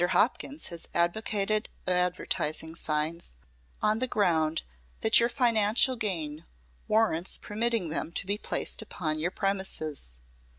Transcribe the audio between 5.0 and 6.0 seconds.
that your financial